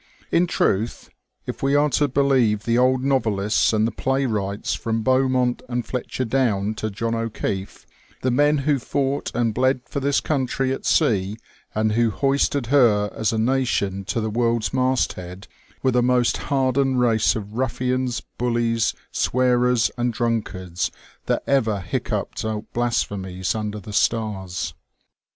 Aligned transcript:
In 0.31 0.47
truth, 0.47 1.11
if 1.45 1.61
we 1.61 1.75
are 1.75 1.91
to 1.91 2.07
believe 2.07 2.63
the 2.63 2.75
old 2.75 3.03
novelists 3.03 3.71
and 3.71 3.85
the 3.85 3.91
playwrights 3.91 4.73
from 4.73 5.03
Beaumont 5.03 5.61
and 5.69 5.85
Fletcher 5.85 6.25
down 6.25 6.73
to 6.77 6.89
John 6.89 7.13
O'Keeffe, 7.13 7.85
the 8.23 8.31
men 8.31 8.57
who 8.65 8.79
fought 8.79 9.29
and 9.35 9.53
bled 9.53 9.81
for 9.87 9.99
this 9.99 10.19
country 10.19 10.73
at 10.73 10.87
sea, 10.87 11.37
and 11.75 11.91
who 11.91 12.09
hoisted 12.09 12.65
her 12.65 13.11
as 13.13 13.31
a 13.31 13.37
THE 13.37 13.41
OLD 13.43 13.45
NAVAL 13.45 13.65
SEASONQ. 13.65 13.77
241 13.77 14.01
nation 14.01 14.05
to 14.05 14.21
the 14.21 14.39
world's 14.39 14.73
masthead, 14.73 15.47
were 15.83 15.91
the 15.91 16.01
most 16.01 16.37
hardened 16.49 16.99
race 16.99 17.35
of 17.35 17.53
ruflSans, 17.53 18.23
huUies, 18.39 18.95
swearers, 19.11 19.91
and 19.97 20.11
drunkards 20.11 20.89
that 21.27 21.43
ever 21.45 21.79
hiccoughed 21.79 22.43
out 22.43 22.65
blasphemies 22.73 23.53
under 23.53 23.79
the 23.79 23.93
stars. 23.93 24.73